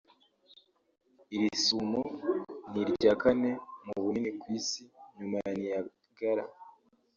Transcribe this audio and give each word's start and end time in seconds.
Iri 1.35 1.49
sumo 1.63 2.01
ni 2.71 2.79
irya 2.83 3.13
kane 3.21 3.51
mu 3.85 3.93
bunini 4.03 4.31
ku 4.39 4.45
isi 4.57 4.83
nyuma 5.17 5.37
ya 5.47 5.51
Niagara 5.59 6.43